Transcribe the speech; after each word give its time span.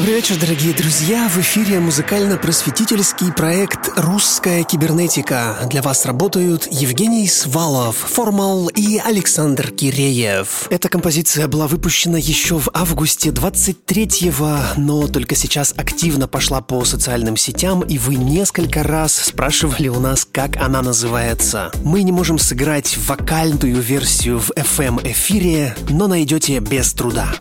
Добрый 0.00 0.16
вечер, 0.16 0.38
дорогие 0.40 0.72
друзья! 0.72 1.28
В 1.28 1.36
эфире 1.36 1.78
музыкально-просветительский 1.78 3.34
проект 3.34 3.90
«Русская 3.96 4.64
кибернетика». 4.64 5.58
Для 5.68 5.82
вас 5.82 6.06
работают 6.06 6.66
Евгений 6.70 7.28
Свалов, 7.28 7.96
Формал 7.96 8.68
и 8.68 8.96
Александр 8.96 9.70
Киреев. 9.70 10.68
Эта 10.70 10.88
композиция 10.88 11.48
была 11.48 11.66
выпущена 11.66 12.16
еще 12.16 12.58
в 12.58 12.70
августе 12.72 13.28
23-го, 13.28 14.80
но 14.80 15.06
только 15.06 15.34
сейчас 15.34 15.74
активно 15.76 16.26
пошла 16.26 16.62
по 16.62 16.82
социальным 16.86 17.36
сетям, 17.36 17.82
и 17.82 17.98
вы 17.98 18.14
несколько 18.14 18.82
раз 18.82 19.12
спрашивали 19.12 19.88
у 19.88 20.00
нас, 20.00 20.24
как 20.24 20.56
она 20.56 20.80
называется. 20.80 21.70
Мы 21.84 22.04
не 22.04 22.12
можем 22.12 22.38
сыграть 22.38 22.96
вокальную 22.96 23.82
версию 23.82 24.40
в 24.40 24.50
FM-эфире, 24.52 25.76
но 25.90 26.06
найдете 26.06 26.58
без 26.60 26.94
труда. 26.94 27.34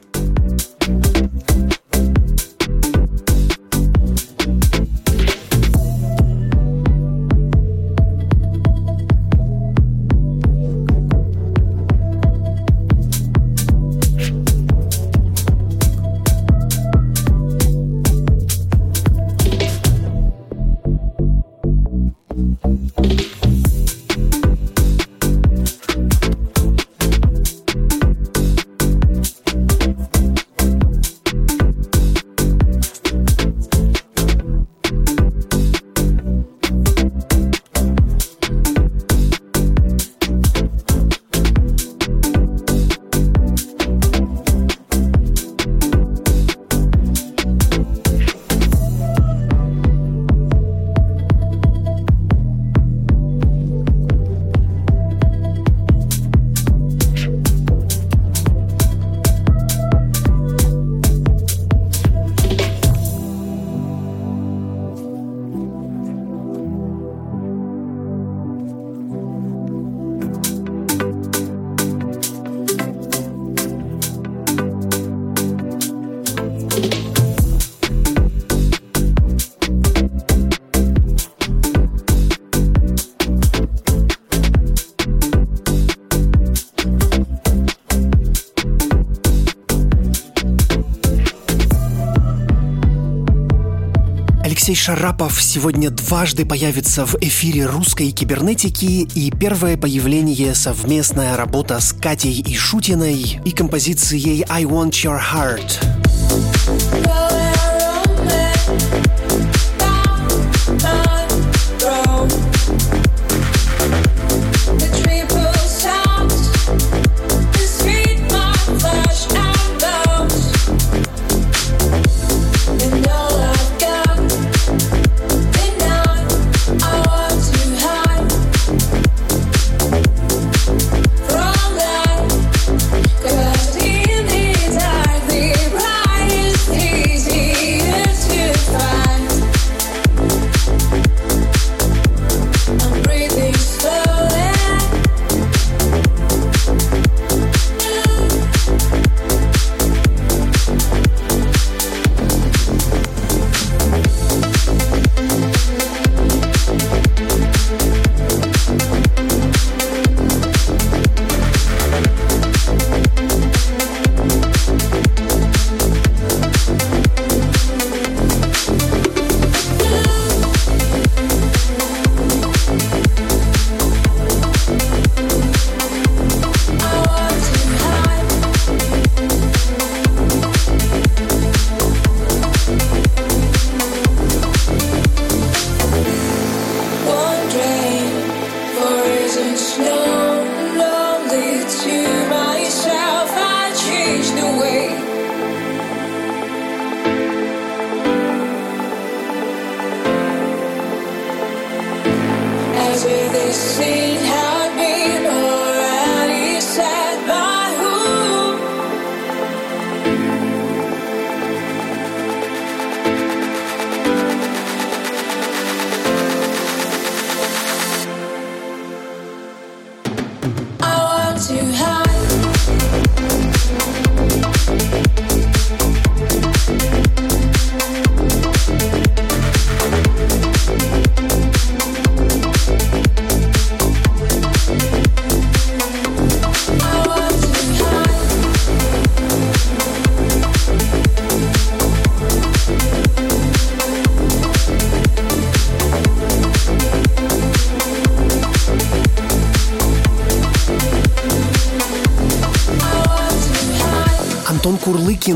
Алексей 94.69 94.83
Шарапов 94.83 95.41
сегодня 95.41 95.89
дважды 95.89 96.45
появится 96.45 97.03
в 97.03 97.15
эфире 97.15 97.65
русской 97.65 98.11
кибернетики 98.11 99.01
и 99.15 99.31
первое 99.31 99.77
появление 99.77 100.53
совместная 100.53 101.35
работа 101.35 101.79
с 101.79 101.91
Катей 101.91 102.39
и 102.39 102.55
Шутиной 102.55 103.41
и 103.43 103.49
композицией 103.49 104.45
I 104.47 104.65
Want 104.65 104.91
Your 104.91 105.19
Heart. 105.19 105.98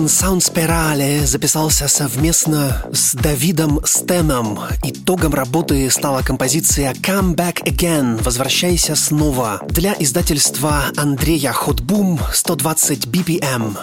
Ансен 0.03 0.19
Саунд 0.19 0.43
Спирали 0.43 1.19
записался 1.23 1.87
совместно 1.87 2.85
с 2.91 3.13
Давидом 3.13 3.79
Стеном. 3.85 4.59
Итогом 4.83 5.33
работы 5.33 5.89
стала 5.89 6.21
композиция 6.21 6.91
Come 6.93 7.35
Back 7.35 7.63
Again– 7.63 8.21
Возвращайся 8.23 8.95
снова 8.95 9.61
для 9.69 9.95
издательства 9.97 10.83
Андрея 10.97 11.53
Хотбум 11.53 12.19
120 12.33 13.05
BPM. 13.07 13.77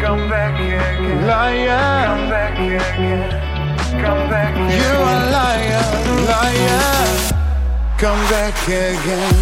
Come 0.00 0.28
back 0.28 0.58
again, 0.60 1.26
liar. 1.26 1.84
You 4.70 4.92
a 5.12 5.16
liar, 5.34 5.86
liar, 6.28 6.84
come 7.98 8.22
back 8.28 8.56
again. 8.68 9.34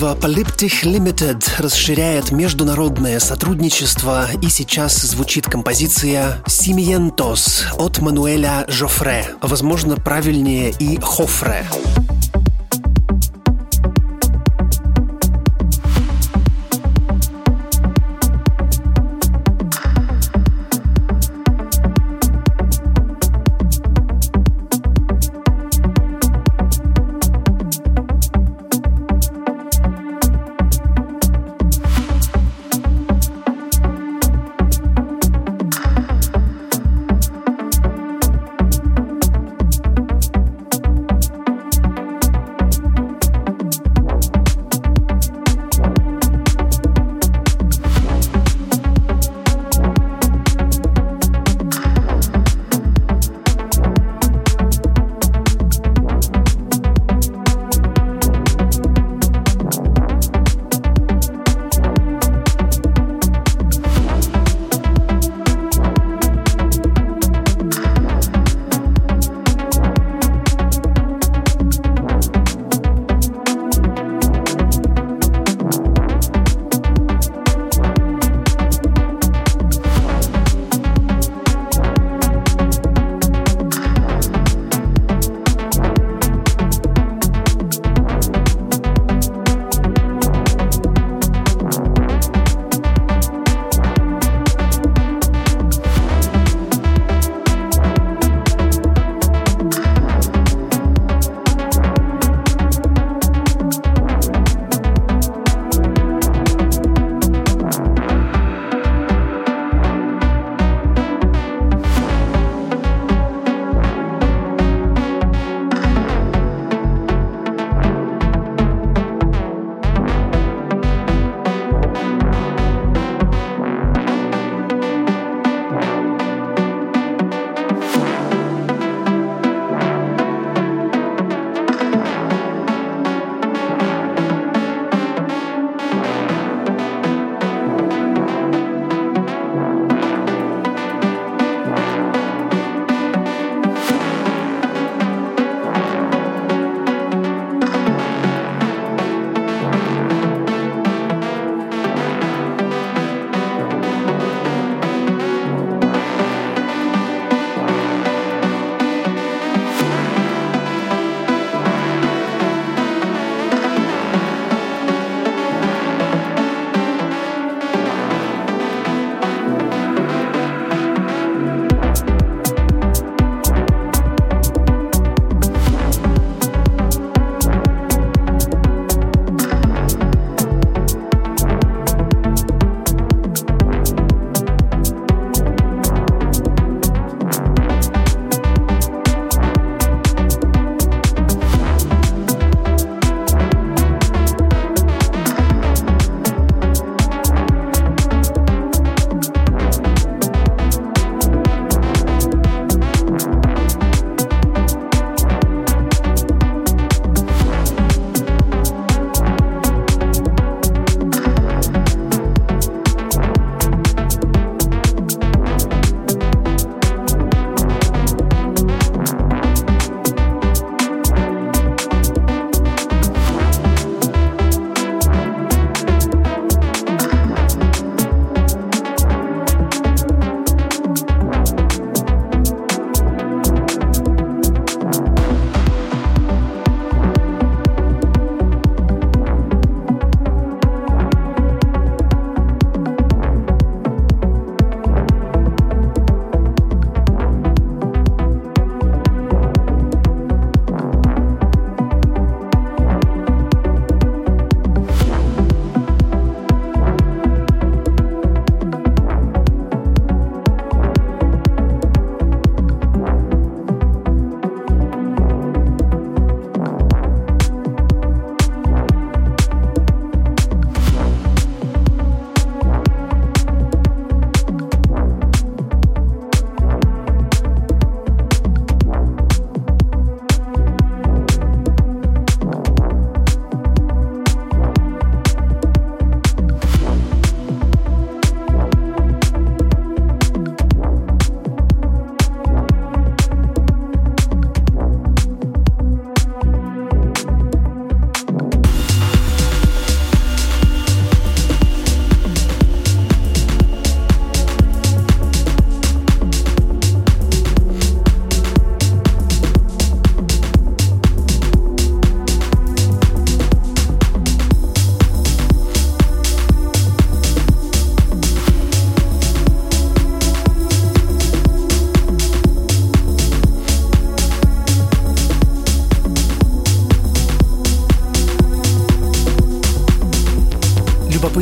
Издательство 0.00 0.28
Polyptych 0.28 0.82
Limited 0.84 1.44
расширяет 1.58 2.30
международное 2.30 3.20
сотрудничество, 3.20 4.28
и 4.40 4.48
сейчас 4.48 4.96
звучит 4.96 5.44
композиция 5.44 6.42
«Симиентос» 6.46 7.66
от 7.76 7.98
Мануэля 7.98 8.64
Жофре, 8.66 9.26
возможно, 9.42 9.96
правильнее 9.96 10.70
и 10.78 10.98
«Хофре». 11.02 11.66
Хофре. 11.68 12.09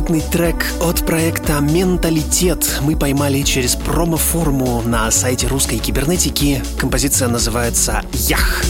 Любопытный 0.08 0.20
трек 0.20 0.64
от 0.80 1.04
проекта 1.06 1.60
«Менталитет» 1.60 2.80
мы 2.82 2.96
поймали 2.96 3.42
через 3.42 3.76
промо-форму 3.76 4.82
на 4.82 5.10
сайте 5.10 5.46
русской 5.46 5.78
кибернетики. 5.78 6.62
Композиция 6.78 7.28
называется 7.28 8.02
«Ях». 8.12 8.62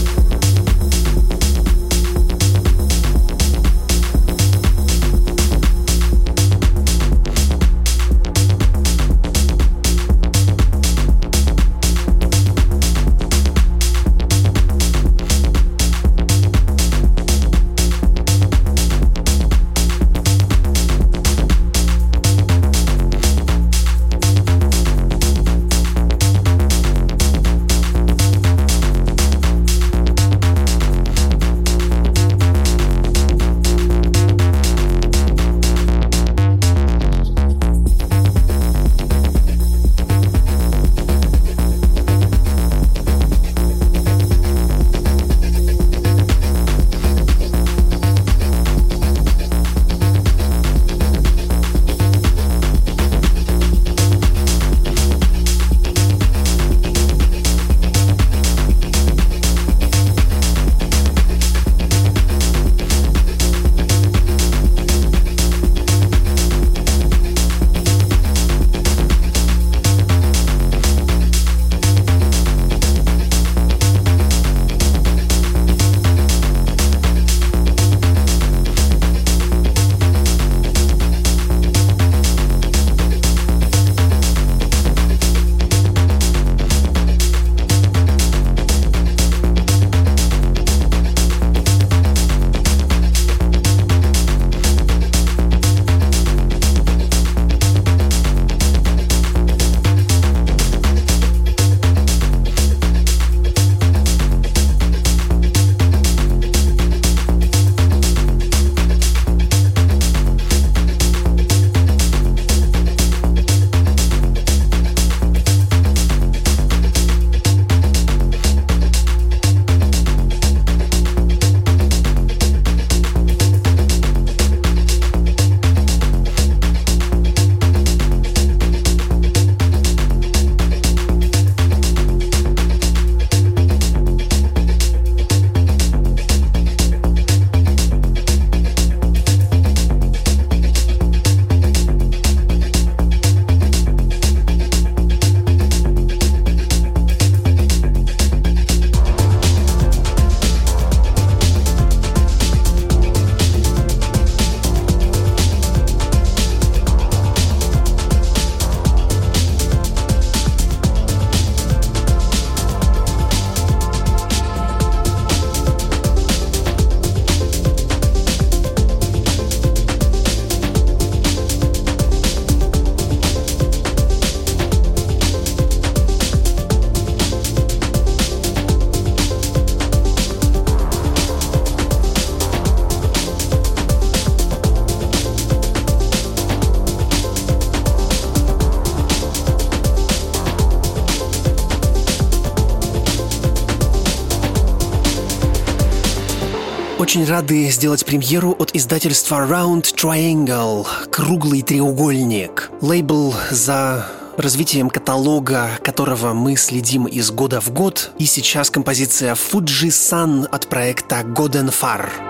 Очень 197.08 197.24
рады 197.24 197.70
сделать 197.70 198.04
премьеру 198.04 198.54
от 198.58 198.76
издательства 198.76 199.36
Round 199.36 199.84
Triangle 199.94 200.86
«Круглый 201.10 201.62
треугольник». 201.62 202.70
Лейбл 202.82 203.34
за 203.50 204.06
развитием 204.36 204.90
каталога, 204.90 205.70
которого 205.82 206.34
мы 206.34 206.54
следим 206.56 207.06
из 207.06 207.30
года 207.30 207.62
в 207.62 207.70
год. 207.72 208.10
И 208.18 208.26
сейчас 208.26 208.68
композиция 208.68 209.34
Fuji 209.34 209.88
Sun 209.88 210.44
от 210.48 210.66
проекта 210.68 211.20
Golden 211.20 211.72
Far. 211.72 212.27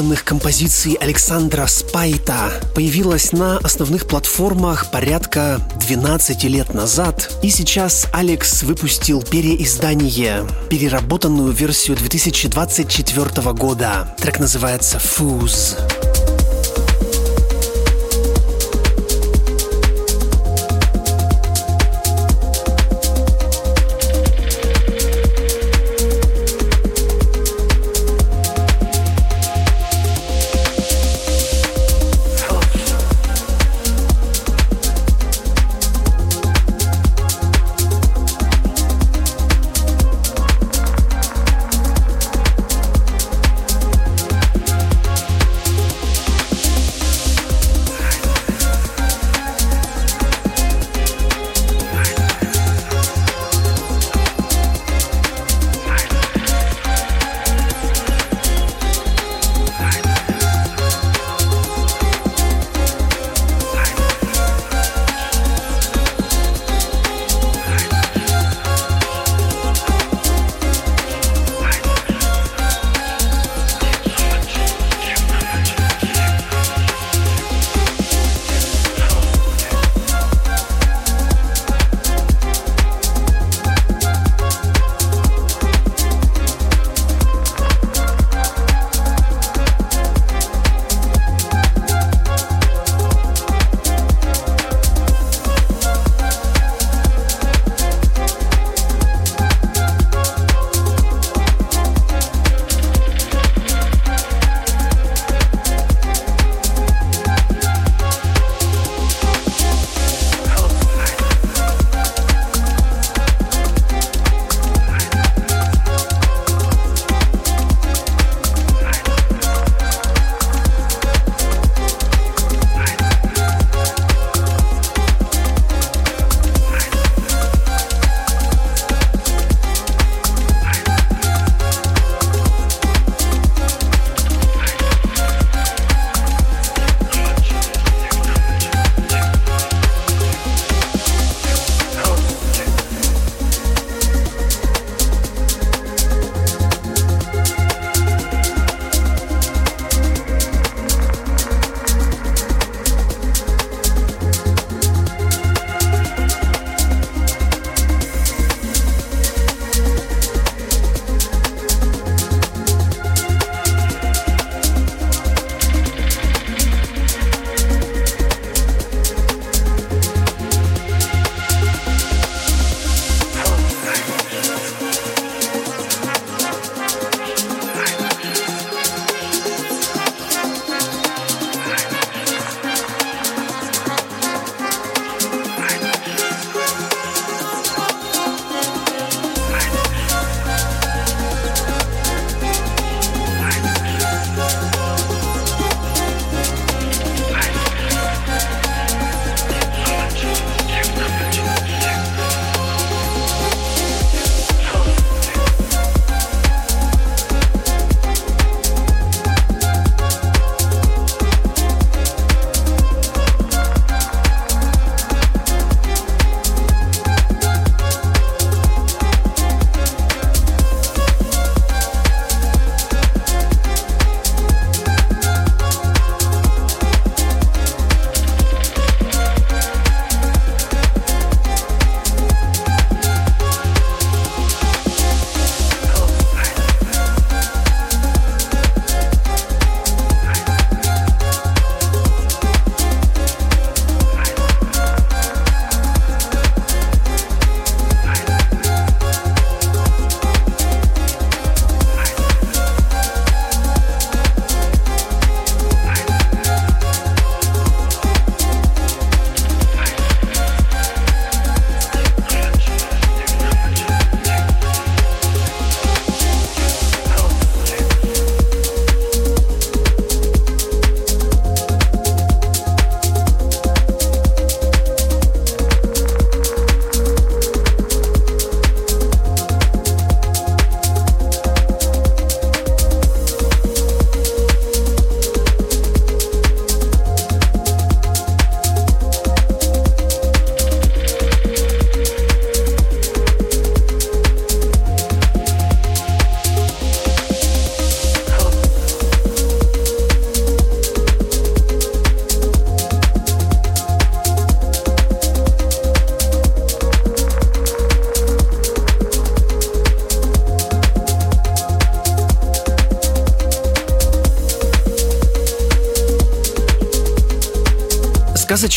Изданных 0.00 0.24
композиций 0.24 0.94
Александра 0.94 1.66
Спайта 1.66 2.50
появилась 2.74 3.32
на 3.32 3.58
основных 3.58 4.06
платформах 4.06 4.90
порядка 4.90 5.60
12 5.86 6.44
лет 6.44 6.72
назад, 6.72 7.30
и 7.42 7.50
сейчас 7.50 8.06
Алекс 8.10 8.62
выпустил 8.62 9.22
переиздание, 9.22 10.46
переработанную 10.70 11.52
версию 11.52 11.98
2024 11.98 13.52
года. 13.52 14.16
Трек 14.18 14.38
называется 14.38 14.96
«Fools». 14.96 15.76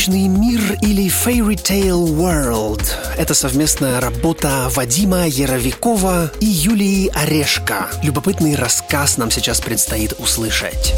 «Сказочный 0.04 0.28
мир» 0.28 0.78
или 0.82 1.08
«Fairy 1.08 1.56
Tale 1.56 2.06
World»— 2.10 2.84
это 3.18 3.34
совместная 3.34 4.02
работа 4.02 4.68
Вадима 4.76 5.28
Яровикова 5.28 6.30
и 6.42 6.46
Юлии 6.46 7.08
Орешко. 7.08 7.88
Любопытный 8.02 8.56
рассказ 8.56 9.16
нам 9.18 9.32
сейчас 9.32 9.62
предстоит 9.62 10.12
услышать. 10.20 10.94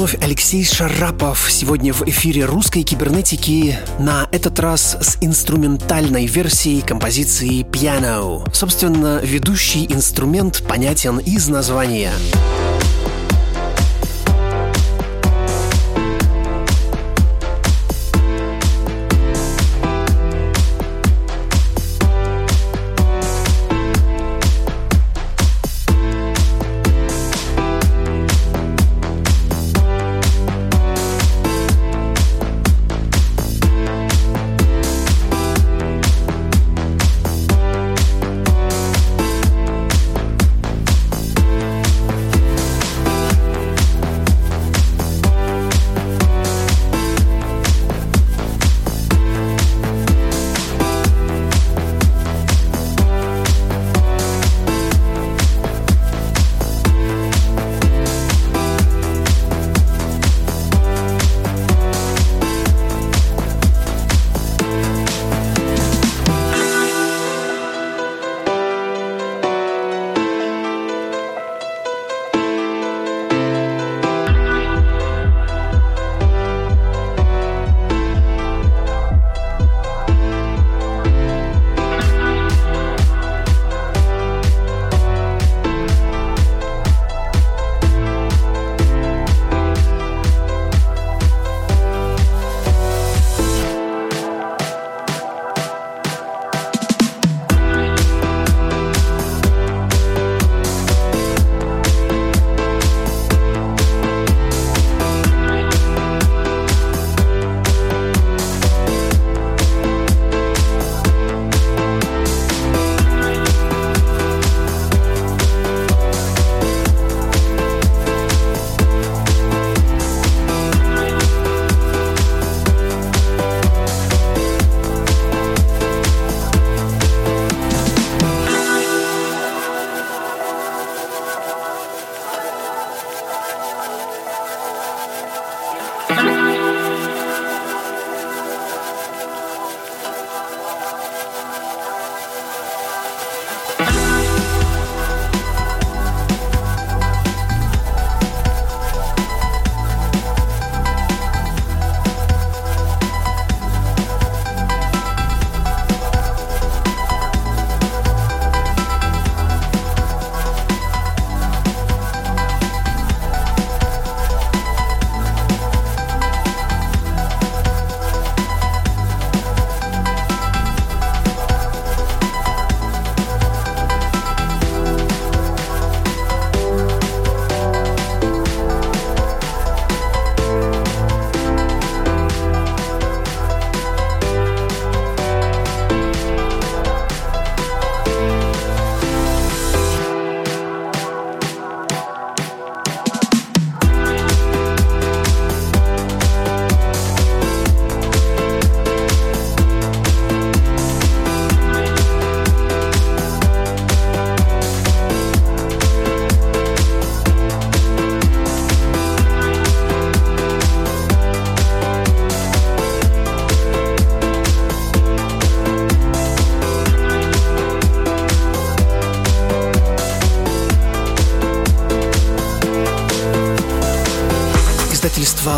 Вновь 0.00 0.16
Алексей 0.22 0.64
Шарапов. 0.64 1.50
Сегодня 1.50 1.92
в 1.92 2.00
эфире 2.08 2.46
русской 2.46 2.84
кибернетики, 2.84 3.78
на 3.98 4.26
этот 4.32 4.58
раз 4.58 4.96
с 4.98 5.18
инструментальной 5.20 6.24
версией 6.24 6.80
композиции 6.80 7.62
«Piano». 7.64 8.50
Собственно, 8.54 9.20
ведущий 9.22 9.84
инструмент 9.92 10.62
понятен 10.66 11.18
из 11.18 11.50
названия. 11.50 12.12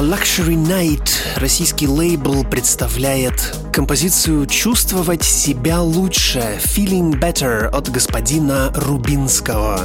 Luxury 0.01 0.57
Night 0.57 1.11
российский 1.37 1.87
лейбл 1.87 2.45
представляет 2.45 3.55
композицию 3.73 4.47
«Чувствовать 4.47 5.23
себя 5.23 5.83
лучше» 5.83 6.59
«Feeling 6.65 7.21
Better» 7.21 7.67
от 7.67 7.91
господина 7.91 8.73
Рубинского. 8.75 9.81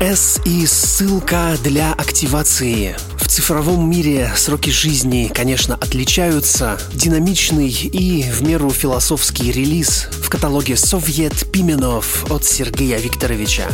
С. 0.00 0.40
и 0.44 0.66
ссылка 0.66 1.56
для 1.62 1.92
активации. 1.92 2.96
В 3.16 3.28
цифровом 3.28 3.88
мире 3.88 4.30
сроки 4.36 4.70
жизни, 4.70 5.30
конечно, 5.32 5.74
отличаются. 5.74 6.78
Динамичный 6.92 7.70
и 7.70 8.22
в 8.22 8.42
меру 8.42 8.70
философский 8.70 9.52
релиз 9.52 10.08
в 10.12 10.28
каталоге 10.28 10.76
«Совет 10.76 11.50
Пименов» 11.50 12.30
от 12.30 12.44
Сергея 12.44 12.98
Викторовича. 12.98 13.68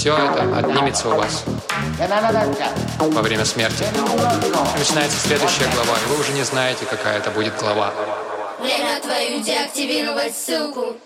Все 0.00 0.16
это 0.16 0.56
отнимется 0.56 1.10
у 1.10 1.14
вас 1.14 1.44
во 2.98 3.20
время 3.20 3.44
смерти. 3.44 3.84
Начинается 4.78 5.20
следующая 5.20 5.66
глава, 5.74 5.94
и 5.98 6.08
вы 6.08 6.18
уже 6.18 6.32
не 6.32 6.42
знаете, 6.42 6.86
какая 6.86 7.18
это 7.18 7.30
будет 7.30 7.54
глава. 7.58 7.92
Время 8.60 8.98
твою 9.02 9.42
деактивировать 9.42 10.34
ссылку. 10.34 10.96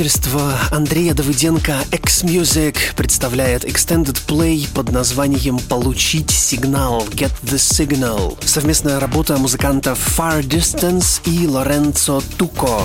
Издательство 0.00 0.54
Андрея 0.70 1.12
Давыденко 1.12 1.74
X-Music 1.92 2.94
представляет 2.96 3.66
Extended 3.66 4.18
Play 4.26 4.66
под 4.72 4.92
названием 4.92 5.58
«Получить 5.58 6.30
сигнал» 6.30 7.04
Get 7.08 7.32
the 7.42 7.56
Signal. 7.56 8.42
Совместная 8.42 8.98
работа 8.98 9.36
музыкантов 9.36 9.98
Far 10.18 10.40
Distance 10.40 11.20
и 11.26 11.46
Лоренцо 11.46 12.22
Туко. 12.38 12.80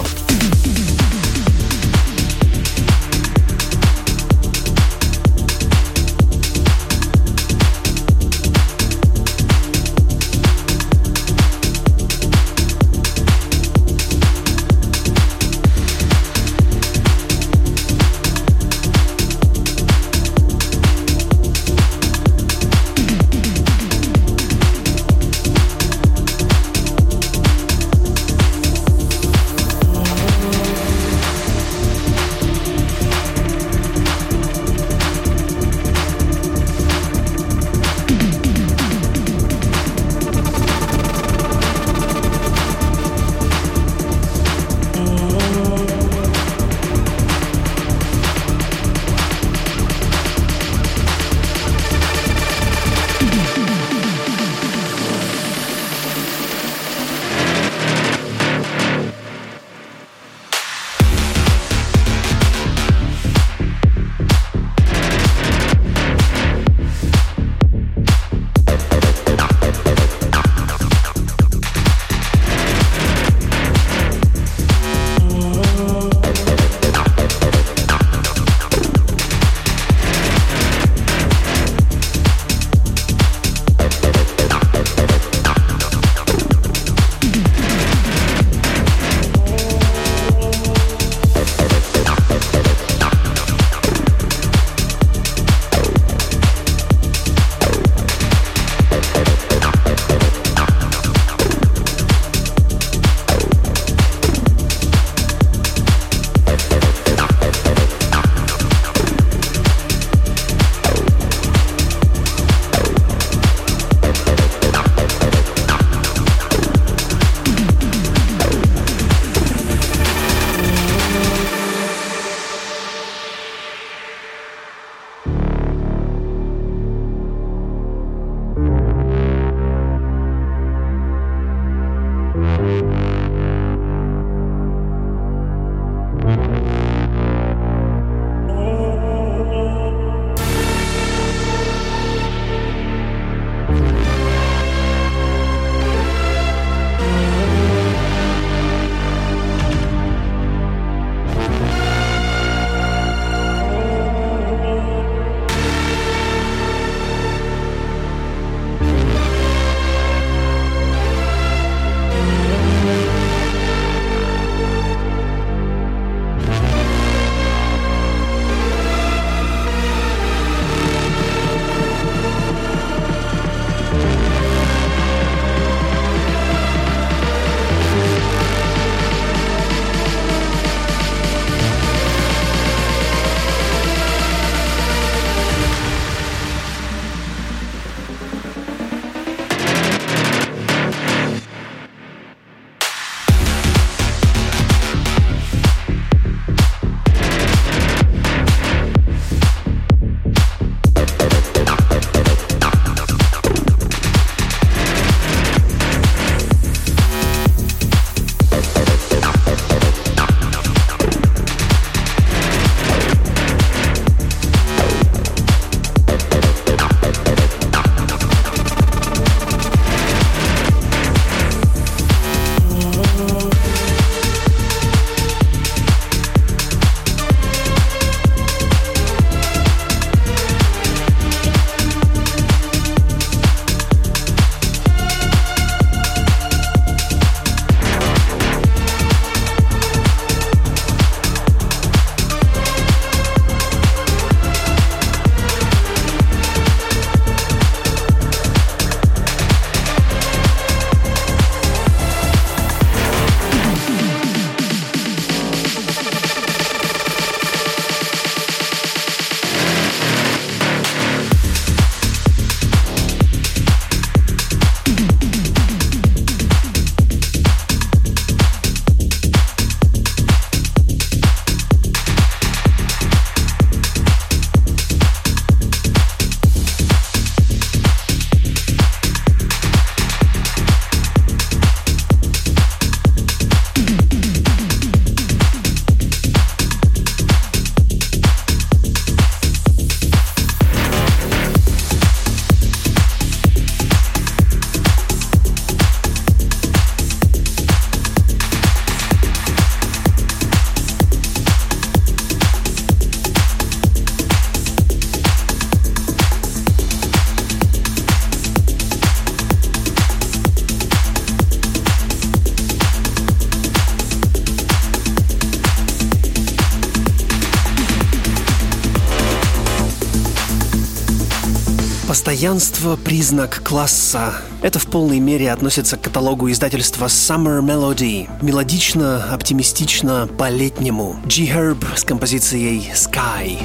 Постоянство– 322.36 322.98
признак 323.06 323.62
класса. 323.64 324.34
Это 324.62 324.78
в 324.78 324.88
полной 324.88 325.20
мере 325.20 325.54
относится 325.54 325.96
к 325.96 326.02
каталогу 326.02 326.52
издательства 326.52 327.06
Summer 327.06 327.62
Melody. 327.62 328.30
Мелодично, 328.42 329.24
оптимистично, 329.34 330.28
по-летнему. 330.38 331.16
G-Herb 331.28 331.86
с 331.96 332.04
композицией 332.04 332.92
«Sky». 332.94 333.58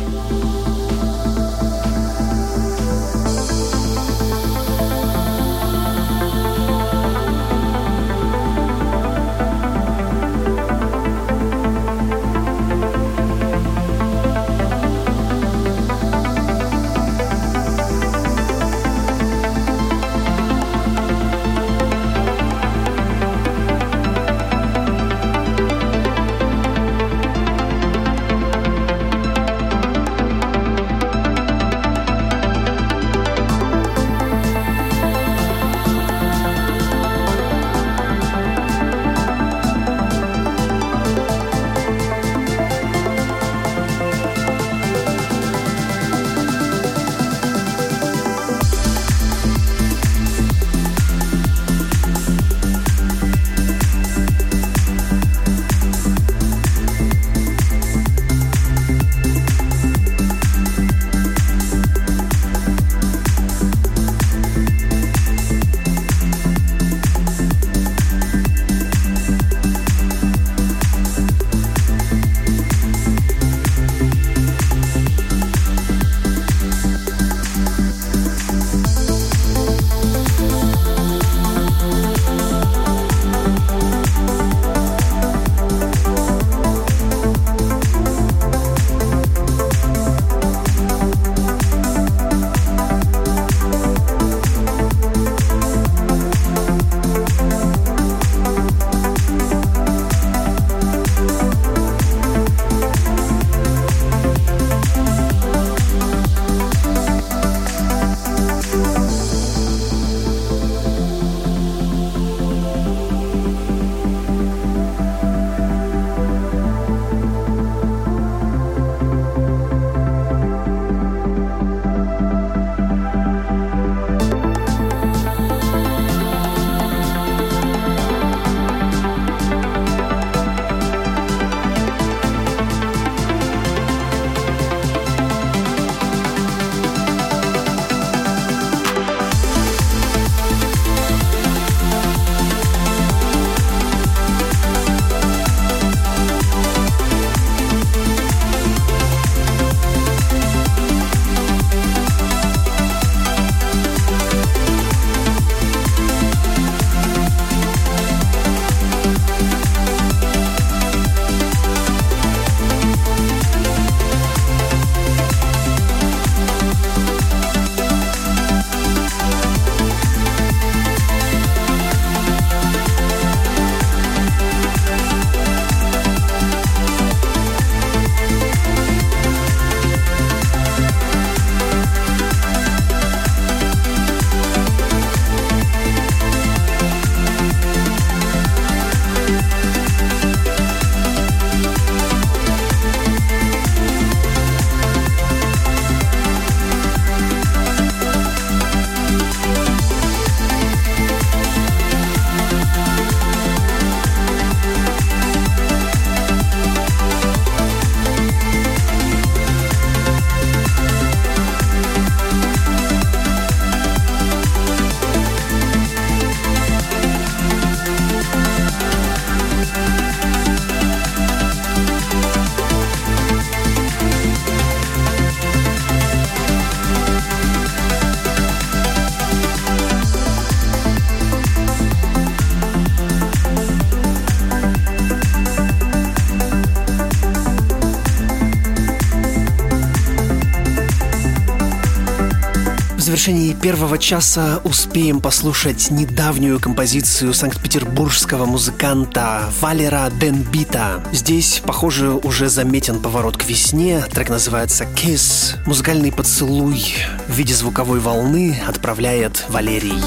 Первого 243.80 243.96
часа 243.96 244.60
успеем 244.64 245.22
послушать 245.22 245.90
недавнюю 245.90 246.60
композицию 246.60 247.32
санкт-петербургского 247.32 248.44
музыканта 248.44 249.50
Валера 249.62 250.10
Денбита. 250.20 251.02
Здесь, 251.12 251.62
похоже, 251.64 252.10
уже 252.10 252.50
заметен 252.50 253.00
поворот 253.00 253.38
к 253.38 253.46
весне. 253.46 254.04
Трек 254.12 254.28
называется 254.28 254.84
«Kiss». 254.84 255.56
Музыкальный 255.64 256.12
поцелуй 256.12 256.94
в 257.26 257.32
виде 257.32 257.54
звуковой 257.54 258.00
волны 258.00 258.60
отправляет 258.68 259.46
Валерий. 259.48 260.02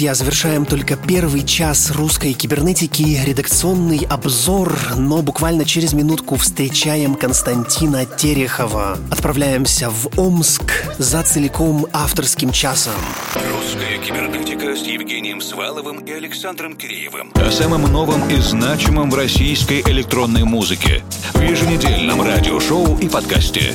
Друзья, 0.00 0.14
завершаем 0.14 0.64
только 0.64 0.96
первый 0.96 1.42
час 1.42 1.90
русской 1.90 2.32
кибернетики, 2.32 3.20
редакционный 3.22 4.06
обзор, 4.08 4.74
но 4.96 5.20
буквально 5.20 5.66
через 5.66 5.92
минутку 5.92 6.36
встречаем 6.36 7.14
Константина 7.14 8.06
Терехова. 8.06 8.96
Отправляемся 9.10 9.90
в 9.90 10.18
Омск 10.18 10.86
за 10.96 11.22
целиком 11.22 11.86
авторским 11.92 12.50
часом. 12.50 12.94
Русская 13.34 13.98
кибернетика 13.98 14.74
с 14.74 14.86
Евгением 14.86 15.42
Сваловым 15.42 15.98
и 15.98 16.12
Александром 16.12 16.76
Киреевым. 16.76 17.30
О 17.34 17.50
самом 17.50 17.82
новом 17.82 18.26
и 18.30 18.36
значимом 18.36 19.10
в 19.10 19.14
российской 19.14 19.82
электронной 19.82 20.44
музыке. 20.44 21.02
В 21.34 21.42
еженедельном 21.42 22.22
радиошоу 22.22 22.96
и 23.00 23.08
подкасте. 23.10 23.74